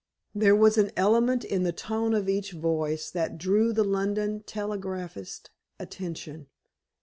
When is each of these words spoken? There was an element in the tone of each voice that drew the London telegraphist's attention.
There 0.33 0.55
was 0.55 0.79
an 0.79 0.89
element 0.97 1.43
in 1.45 1.61
the 1.61 1.71
tone 1.71 2.15
of 2.15 2.27
each 2.27 2.53
voice 2.53 3.11
that 3.11 3.37
drew 3.37 3.71
the 3.71 3.83
London 3.83 4.39
telegraphist's 4.41 5.51
attention. 5.79 6.47